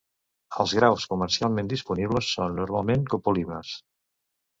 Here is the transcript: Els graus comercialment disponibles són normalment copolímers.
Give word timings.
Els 0.61 0.71
graus 0.77 1.03
comercialment 1.11 1.69
disponibles 1.73 2.31
són 2.37 2.57
normalment 2.61 3.05
copolímers. 3.13 3.75